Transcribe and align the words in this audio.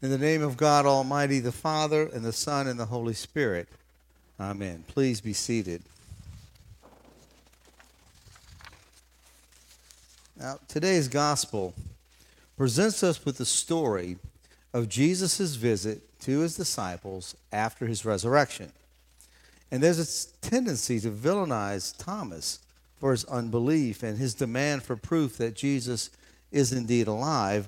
In 0.00 0.10
the 0.10 0.18
name 0.18 0.42
of 0.42 0.56
God 0.56 0.86
Almighty, 0.86 1.40
the 1.40 1.50
Father, 1.50 2.02
and 2.06 2.24
the 2.24 2.32
Son, 2.32 2.68
and 2.68 2.78
the 2.78 2.86
Holy 2.86 3.14
Spirit. 3.14 3.68
Amen. 4.38 4.84
Please 4.86 5.20
be 5.20 5.32
seated. 5.32 5.82
Now, 10.38 10.60
today's 10.68 11.08
gospel 11.08 11.74
presents 12.56 13.02
us 13.02 13.24
with 13.24 13.38
the 13.38 13.44
story 13.44 14.18
of 14.72 14.88
Jesus' 14.88 15.56
visit 15.56 16.02
to 16.20 16.40
his 16.40 16.56
disciples 16.56 17.34
after 17.52 17.86
his 17.86 18.04
resurrection. 18.04 18.70
And 19.72 19.82
there's 19.82 19.98
a 19.98 20.48
tendency 20.48 21.00
to 21.00 21.10
villainize 21.10 21.92
Thomas 21.98 22.60
for 23.00 23.10
his 23.10 23.24
unbelief 23.24 24.04
and 24.04 24.16
his 24.16 24.34
demand 24.34 24.84
for 24.84 24.94
proof 24.94 25.38
that 25.38 25.56
Jesus 25.56 26.10
is 26.52 26.72
indeed 26.72 27.08
alive. 27.08 27.66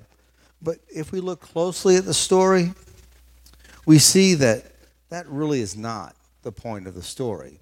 But 0.61 0.79
if 0.93 1.11
we 1.11 1.19
look 1.19 1.41
closely 1.41 1.95
at 1.95 2.05
the 2.05 2.13
story, 2.13 2.73
we 3.85 3.97
see 3.97 4.35
that 4.35 4.65
that 5.09 5.27
really 5.27 5.61
is 5.61 5.75
not 5.75 6.15
the 6.43 6.51
point 6.51 6.87
of 6.87 6.93
the 6.93 7.01
story. 7.01 7.59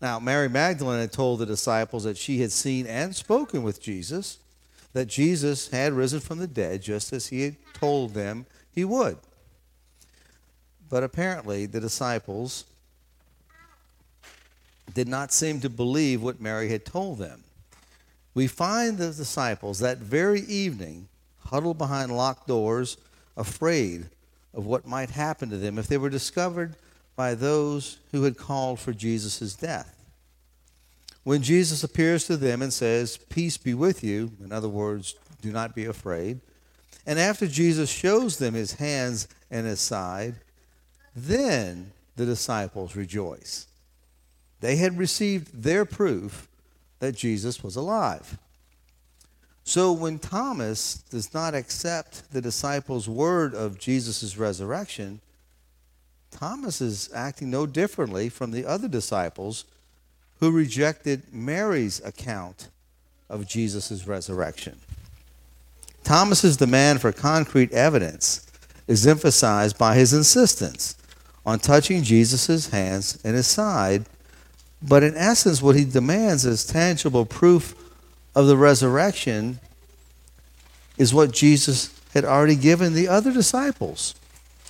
Now, 0.00 0.20
Mary 0.20 0.48
Magdalene 0.48 1.00
had 1.00 1.12
told 1.12 1.40
the 1.40 1.46
disciples 1.46 2.04
that 2.04 2.16
she 2.16 2.40
had 2.40 2.52
seen 2.52 2.86
and 2.86 3.16
spoken 3.16 3.62
with 3.62 3.82
Jesus, 3.82 4.38
that 4.92 5.06
Jesus 5.06 5.68
had 5.68 5.92
risen 5.92 6.20
from 6.20 6.38
the 6.38 6.46
dead, 6.46 6.82
just 6.82 7.12
as 7.12 7.28
he 7.28 7.42
had 7.42 7.56
told 7.74 8.14
them 8.14 8.46
he 8.70 8.84
would. 8.84 9.18
But 10.88 11.02
apparently, 11.02 11.66
the 11.66 11.80
disciples 11.80 12.64
did 14.94 15.08
not 15.08 15.32
seem 15.32 15.60
to 15.60 15.68
believe 15.68 16.22
what 16.22 16.40
Mary 16.40 16.68
had 16.68 16.84
told 16.84 17.18
them. 17.18 17.42
We 18.34 18.46
find 18.46 18.96
the 18.96 19.12
disciples 19.12 19.80
that 19.80 19.98
very 19.98 20.42
evening 20.42 21.08
huddled 21.50 21.78
behind 21.78 22.16
locked 22.16 22.46
doors, 22.46 22.96
afraid 23.36 24.06
of 24.54 24.66
what 24.66 24.86
might 24.86 25.10
happen 25.10 25.50
to 25.50 25.56
them 25.56 25.78
if 25.78 25.86
they 25.86 25.98
were 25.98 26.10
discovered 26.10 26.76
by 27.16 27.34
those 27.34 27.98
who 28.12 28.22
had 28.22 28.36
called 28.36 28.78
for 28.78 28.92
Jesus' 28.92 29.54
death. 29.54 29.94
When 31.24 31.42
Jesus 31.42 31.84
appears 31.84 32.24
to 32.26 32.36
them 32.36 32.62
and 32.62 32.72
says, 32.72 33.18
Peace 33.28 33.56
be 33.56 33.74
with 33.74 34.02
you, 34.02 34.32
in 34.42 34.52
other 34.52 34.68
words, 34.68 35.14
do 35.42 35.52
not 35.52 35.74
be 35.74 35.84
afraid, 35.84 36.40
and 37.06 37.18
after 37.18 37.46
Jesus 37.46 37.90
shows 37.90 38.38
them 38.38 38.54
his 38.54 38.74
hands 38.74 39.28
and 39.50 39.66
his 39.66 39.80
side, 39.80 40.36
then 41.14 41.92
the 42.16 42.26
disciples 42.26 42.96
rejoice. 42.96 43.66
They 44.60 44.76
had 44.76 44.98
received 44.98 45.62
their 45.62 45.84
proof 45.84 46.48
that 46.98 47.14
Jesus 47.14 47.62
was 47.62 47.76
alive. 47.76 48.38
So 49.68 49.92
when 49.92 50.18
Thomas 50.18 50.94
does 51.10 51.34
not 51.34 51.54
accept 51.54 52.32
the 52.32 52.40
disciples' 52.40 53.06
word 53.06 53.54
of 53.54 53.78
Jesus' 53.78 54.38
resurrection, 54.38 55.20
Thomas 56.30 56.80
is 56.80 57.10
acting 57.14 57.50
no 57.50 57.66
differently 57.66 58.30
from 58.30 58.50
the 58.50 58.64
other 58.64 58.88
disciples 58.88 59.66
who 60.40 60.50
rejected 60.50 61.34
Mary's 61.34 62.02
account 62.02 62.70
of 63.28 63.46
Jesus' 63.46 64.06
resurrection. 64.06 64.78
Thomas's 66.02 66.56
demand 66.56 67.02
for 67.02 67.12
concrete 67.12 67.70
evidence 67.72 68.50
is 68.86 69.06
emphasized 69.06 69.76
by 69.76 69.96
his 69.96 70.14
insistence 70.14 70.96
on 71.44 71.58
touching 71.58 72.02
Jesus' 72.02 72.70
hands 72.70 73.20
and 73.22 73.36
his 73.36 73.46
side, 73.46 74.06
but 74.80 75.02
in 75.02 75.14
essence, 75.14 75.60
what 75.60 75.76
he 75.76 75.84
demands 75.84 76.46
is 76.46 76.64
tangible 76.64 77.26
proof 77.26 77.74
of 78.38 78.46
the 78.46 78.56
resurrection 78.56 79.58
is 80.96 81.12
what 81.12 81.32
Jesus 81.32 81.92
had 82.14 82.24
already 82.24 82.54
given 82.54 82.94
the 82.94 83.08
other 83.08 83.32
disciples. 83.32 84.14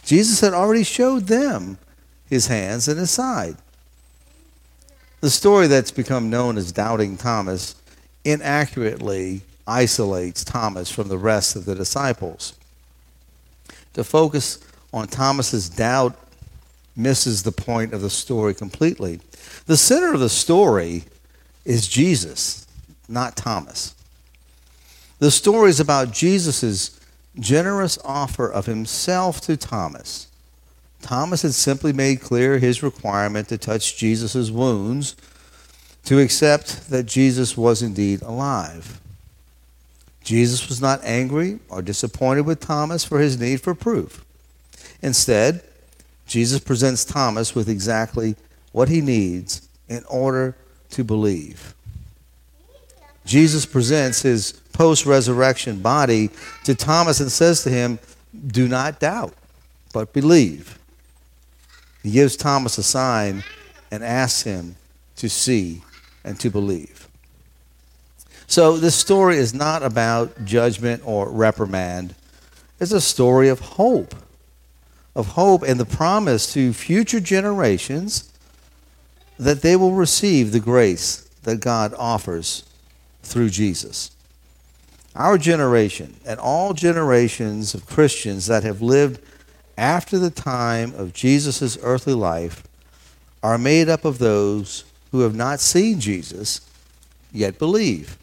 Jesus 0.02 0.40
had 0.40 0.54
already 0.54 0.82
showed 0.82 1.26
them 1.26 1.76
his 2.30 2.46
hands 2.46 2.88
and 2.88 2.98
his 2.98 3.10
side. 3.10 3.56
The 5.20 5.28
story 5.28 5.66
that's 5.66 5.90
become 5.90 6.30
known 6.30 6.56
as 6.56 6.72
Doubting 6.72 7.18
Thomas 7.18 7.74
inaccurately 8.24 9.42
isolates 9.66 10.44
Thomas 10.44 10.90
from 10.90 11.08
the 11.08 11.18
rest 11.18 11.54
of 11.54 11.66
the 11.66 11.74
disciples. 11.74 12.54
To 13.92 14.02
focus 14.02 14.60
on 14.94 15.08
Thomas's 15.08 15.68
doubt 15.68 16.18
misses 16.96 17.42
the 17.42 17.52
point 17.52 17.92
of 17.92 18.00
the 18.00 18.08
story 18.08 18.54
completely. 18.54 19.20
The 19.66 19.76
center 19.76 20.14
of 20.14 20.20
the 20.20 20.30
story 20.30 21.04
is 21.66 21.86
Jesus, 21.86 22.64
not 23.08 23.36
Thomas. 23.36 23.94
The 25.18 25.30
story 25.30 25.70
is 25.70 25.80
about 25.80 26.12
Jesus' 26.12 27.00
generous 27.38 27.98
offer 28.04 28.50
of 28.50 28.66
himself 28.66 29.40
to 29.42 29.56
Thomas. 29.56 30.28
Thomas 31.00 31.42
had 31.42 31.54
simply 31.54 31.92
made 31.92 32.20
clear 32.20 32.58
his 32.58 32.82
requirement 32.82 33.48
to 33.48 33.58
touch 33.58 33.96
Jesus' 33.96 34.50
wounds, 34.50 35.16
to 36.04 36.18
accept 36.18 36.90
that 36.90 37.06
Jesus 37.06 37.56
was 37.56 37.82
indeed 37.82 38.22
alive. 38.22 39.00
Jesus 40.22 40.68
was 40.68 40.80
not 40.80 41.00
angry 41.04 41.58
or 41.68 41.82
disappointed 41.82 42.42
with 42.42 42.60
Thomas 42.60 43.04
for 43.04 43.18
his 43.18 43.40
need 43.40 43.60
for 43.60 43.74
proof. 43.74 44.24
Instead, 45.00 45.62
Jesus 46.26 46.60
presents 46.60 47.04
Thomas 47.04 47.54
with 47.54 47.68
exactly 47.68 48.36
what 48.72 48.88
he 48.88 49.00
needs 49.00 49.66
in 49.88 50.04
order 50.04 50.54
to 50.90 51.04
believe. 51.04 51.74
Jesus 53.28 53.66
presents 53.66 54.22
his 54.22 54.52
post 54.72 55.04
resurrection 55.04 55.80
body 55.80 56.30
to 56.64 56.74
Thomas 56.74 57.20
and 57.20 57.30
says 57.30 57.62
to 57.64 57.70
him, 57.70 57.98
Do 58.46 58.66
not 58.66 59.00
doubt, 59.00 59.34
but 59.92 60.14
believe. 60.14 60.78
He 62.02 62.10
gives 62.10 62.38
Thomas 62.38 62.78
a 62.78 62.82
sign 62.82 63.44
and 63.90 64.02
asks 64.02 64.44
him 64.44 64.76
to 65.16 65.28
see 65.28 65.82
and 66.24 66.40
to 66.40 66.48
believe. 66.48 67.06
So, 68.46 68.78
this 68.78 68.94
story 68.94 69.36
is 69.36 69.52
not 69.52 69.82
about 69.82 70.46
judgment 70.46 71.02
or 71.04 71.28
reprimand. 71.28 72.14
It's 72.80 72.92
a 72.92 73.00
story 73.00 73.50
of 73.50 73.60
hope, 73.60 74.14
of 75.14 75.26
hope 75.26 75.62
and 75.64 75.78
the 75.78 75.84
promise 75.84 76.50
to 76.54 76.72
future 76.72 77.20
generations 77.20 78.32
that 79.38 79.60
they 79.60 79.76
will 79.76 79.92
receive 79.92 80.52
the 80.52 80.60
grace 80.60 81.28
that 81.42 81.60
God 81.60 81.92
offers 81.98 82.64
through 83.28 83.50
Jesus. 83.50 84.10
Our 85.14 85.38
generation 85.38 86.16
and 86.26 86.38
all 86.38 86.74
generations 86.74 87.74
of 87.74 87.86
Christians 87.86 88.46
that 88.46 88.62
have 88.62 88.82
lived 88.82 89.20
after 89.76 90.18
the 90.18 90.30
time 90.30 90.94
of 90.94 91.12
Jesus' 91.12 91.78
earthly 91.82 92.14
life 92.14 92.64
are 93.42 93.58
made 93.58 93.88
up 93.88 94.04
of 94.04 94.18
those 94.18 94.84
who 95.12 95.20
have 95.20 95.34
not 95.34 95.60
seen 95.60 96.00
Jesus 96.00 96.60
yet 97.32 97.58
believe. 97.58 98.18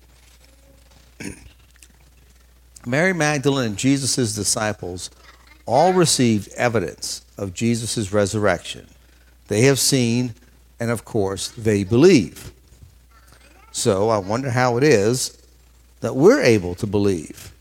Mary 2.85 3.13
Magdalene 3.13 3.67
and 3.67 3.77
Jesus' 3.77 4.35
disciples 4.35 5.09
all 5.65 5.93
received 5.93 6.49
evidence 6.53 7.25
of 7.37 7.53
Jesus' 7.53 8.13
resurrection. 8.13 8.87
They 9.47 9.61
have 9.61 9.79
seen, 9.79 10.33
and 10.79 10.91
of 10.91 11.05
course, 11.05 11.49
they 11.49 11.83
believe. 11.83 12.51
So 13.75 14.07
I 14.07 14.19
wonder 14.19 14.51
how 14.51 14.77
it 14.77 14.83
is 14.83 15.37
that 15.99 16.15
we're 16.15 16.41
able 16.41 16.75
to 16.75 16.87
believe 16.87 17.51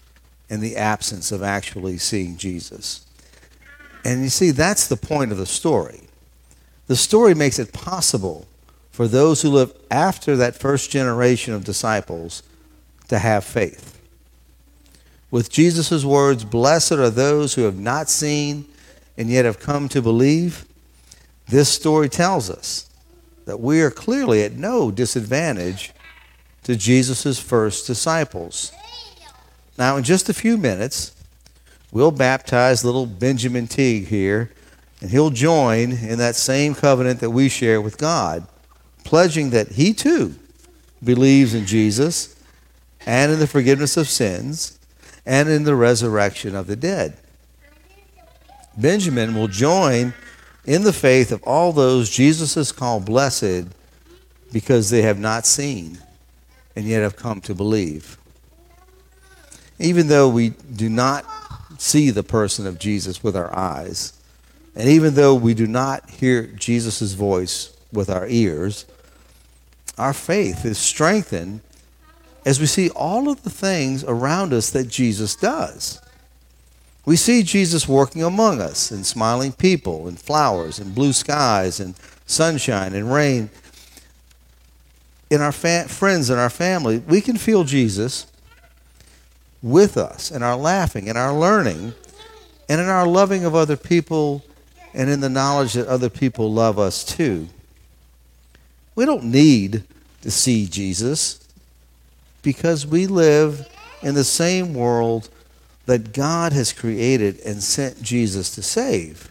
in 0.48 0.60
the 0.60 0.76
absence 0.76 1.32
of 1.32 1.42
actually 1.42 1.98
seeing 1.98 2.36
Jesus. 2.36 3.04
And 4.04 4.22
you 4.22 4.28
see, 4.28 4.52
that's 4.52 4.86
the 4.86 4.96
point 4.96 5.32
of 5.32 5.38
the 5.38 5.44
story. 5.44 6.02
The 6.86 6.94
story 6.94 7.34
makes 7.34 7.58
it 7.58 7.72
possible 7.72 8.46
for 8.92 9.08
those 9.08 9.42
who 9.42 9.50
live 9.50 9.72
after 9.90 10.36
that 10.36 10.54
first 10.54 10.88
generation 10.92 11.52
of 11.52 11.64
disciples 11.64 12.44
to 13.08 13.18
have 13.18 13.42
faith. 13.42 14.00
With 15.32 15.50
Jesus' 15.50 16.04
words, 16.04 16.44
blessed 16.44 16.92
are 16.92 17.10
those 17.10 17.54
who 17.54 17.62
have 17.62 17.80
not 17.80 18.08
seen 18.08 18.66
and 19.18 19.28
yet 19.28 19.46
have 19.46 19.58
come 19.58 19.88
to 19.88 20.00
believe, 20.00 20.64
this 21.48 21.70
story 21.70 22.08
tells 22.08 22.48
us 22.48 22.88
that 23.46 23.58
we 23.58 23.82
are 23.82 23.90
clearly 23.90 24.44
at 24.44 24.52
no 24.52 24.92
disadvantage 24.92 25.92
to 26.64 26.76
Jesus' 26.76 27.38
first 27.38 27.86
disciples. 27.86 28.72
Now, 29.78 29.96
in 29.96 30.04
just 30.04 30.28
a 30.28 30.34
few 30.34 30.56
minutes, 30.56 31.14
we'll 31.92 32.10
baptize 32.10 32.84
little 32.84 33.06
Benjamin 33.06 33.66
Teague 33.66 34.08
here, 34.08 34.50
and 35.00 35.10
he'll 35.10 35.30
join 35.30 35.92
in 35.92 36.18
that 36.18 36.36
same 36.36 36.74
covenant 36.74 37.20
that 37.20 37.30
we 37.30 37.48
share 37.48 37.80
with 37.80 37.98
God, 37.98 38.46
pledging 39.04 39.50
that 39.50 39.72
he 39.72 39.92
too 39.92 40.34
believes 41.02 41.54
in 41.54 41.66
Jesus 41.66 42.34
and 43.04 43.30
in 43.30 43.38
the 43.38 43.46
forgiveness 43.46 43.96
of 43.96 44.08
sins 44.08 44.78
and 45.26 45.48
in 45.48 45.64
the 45.64 45.74
resurrection 45.74 46.54
of 46.54 46.66
the 46.66 46.76
dead. 46.76 47.18
Benjamin 48.76 49.34
will 49.34 49.48
join 49.48 50.14
in 50.64 50.82
the 50.82 50.92
faith 50.92 51.30
of 51.30 51.42
all 51.42 51.72
those 51.72 52.08
Jesus 52.08 52.54
has 52.54 52.72
called 52.72 53.04
blessed 53.04 53.66
because 54.52 54.88
they 54.88 55.02
have 55.02 55.18
not 55.18 55.44
seen 55.46 55.98
and 56.76 56.86
yet 56.86 57.02
have 57.02 57.16
come 57.16 57.40
to 57.42 57.54
believe. 57.54 58.18
Even 59.78 60.08
though 60.08 60.28
we 60.28 60.50
do 60.50 60.88
not 60.88 61.24
see 61.78 62.10
the 62.10 62.22
person 62.22 62.66
of 62.66 62.78
Jesus 62.78 63.22
with 63.22 63.36
our 63.36 63.54
eyes, 63.54 64.12
and 64.74 64.88
even 64.88 65.14
though 65.14 65.34
we 65.34 65.54
do 65.54 65.66
not 65.66 66.08
hear 66.10 66.46
Jesus' 66.46 67.12
voice 67.12 67.76
with 67.92 68.10
our 68.10 68.26
ears, 68.26 68.86
our 69.96 70.12
faith 70.12 70.64
is 70.64 70.78
strengthened 70.78 71.60
as 72.44 72.60
we 72.60 72.66
see 72.66 72.90
all 72.90 73.28
of 73.28 73.42
the 73.42 73.50
things 73.50 74.04
around 74.04 74.52
us 74.52 74.70
that 74.70 74.88
Jesus 74.88 75.34
does. 75.36 76.00
We 77.06 77.16
see 77.16 77.42
Jesus 77.42 77.86
working 77.86 78.22
among 78.22 78.60
us 78.60 78.90
and 78.90 79.04
smiling 79.04 79.52
people 79.52 80.08
and 80.08 80.18
flowers 80.18 80.78
and 80.78 80.94
blue 80.94 81.12
skies 81.12 81.78
and 81.78 81.94
sunshine 82.26 82.94
and 82.94 83.12
rain. 83.12 83.50
In 85.34 85.40
our 85.40 85.52
fa- 85.52 85.88
friends 85.88 86.30
and 86.30 86.38
our 86.38 86.50
family, 86.50 86.98
we 86.98 87.20
can 87.20 87.36
feel 87.36 87.64
Jesus 87.64 88.26
with 89.64 89.96
us 89.96 90.30
in 90.30 90.42
our 90.42 90.56
laughing 90.56 91.06
in 91.06 91.16
our 91.16 91.32
learning 91.32 91.94
and 92.68 92.80
in 92.80 92.86
our 92.86 93.06
loving 93.06 93.46
of 93.46 93.54
other 93.54 93.78
people 93.78 94.44
and 94.92 95.08
in 95.08 95.20
the 95.20 95.28
knowledge 95.28 95.72
that 95.72 95.88
other 95.88 96.10
people 96.10 96.52
love 96.52 96.78
us 96.78 97.02
too. 97.02 97.48
We 98.94 99.06
don't 99.06 99.24
need 99.24 99.84
to 100.20 100.30
see 100.30 100.66
Jesus 100.66 101.40
because 102.42 102.86
we 102.86 103.06
live 103.06 103.66
in 104.02 104.14
the 104.14 104.22
same 104.22 104.74
world 104.74 105.30
that 105.86 106.12
God 106.12 106.52
has 106.52 106.72
created 106.72 107.40
and 107.40 107.62
sent 107.62 108.02
Jesus 108.02 108.54
to 108.54 108.62
save. 108.62 109.30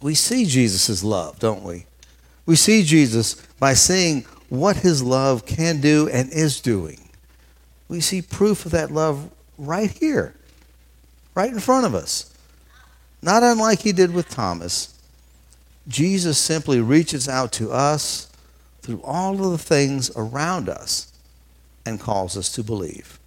We 0.00 0.14
see 0.14 0.46
Jesus' 0.46 1.02
love, 1.02 1.40
don't 1.40 1.64
we? 1.64 1.86
We 2.46 2.54
see 2.54 2.84
Jesus 2.84 3.34
by 3.58 3.74
seeing 3.74 4.24
what 4.48 4.76
his 4.76 5.02
love 5.02 5.46
can 5.46 5.80
do 5.80 6.08
and 6.08 6.32
is 6.32 6.60
doing. 6.60 7.08
We 7.88 8.00
see 8.00 8.22
proof 8.22 8.66
of 8.66 8.72
that 8.72 8.90
love 8.90 9.30
right 9.58 9.90
here, 9.90 10.34
right 11.34 11.52
in 11.52 11.60
front 11.60 11.86
of 11.86 11.94
us. 11.94 12.32
Not 13.22 13.42
unlike 13.42 13.80
he 13.80 13.92
did 13.92 14.12
with 14.12 14.28
Thomas, 14.28 14.94
Jesus 15.88 16.38
simply 16.38 16.80
reaches 16.80 17.28
out 17.28 17.52
to 17.52 17.70
us 17.70 18.30
through 18.82 19.02
all 19.02 19.44
of 19.44 19.50
the 19.52 19.58
things 19.58 20.10
around 20.16 20.68
us 20.68 21.12
and 21.84 22.00
calls 22.00 22.36
us 22.36 22.52
to 22.52 22.62
believe. 22.62 23.18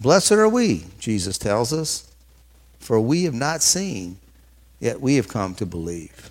Blessed 0.00 0.32
are 0.32 0.48
we, 0.48 0.84
Jesus 0.98 1.38
tells 1.38 1.72
us, 1.72 2.10
for 2.78 3.00
we 3.00 3.24
have 3.24 3.34
not 3.34 3.62
seen, 3.62 4.18
yet 4.78 5.00
we 5.00 5.16
have 5.16 5.28
come 5.28 5.54
to 5.56 5.66
believe. 5.66 6.30